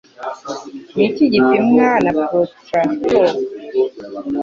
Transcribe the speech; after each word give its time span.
Ni 0.95 1.03
iki 1.09 1.23
gipimwa 1.33 1.89
na 2.03 2.11
protrator? 2.29 3.31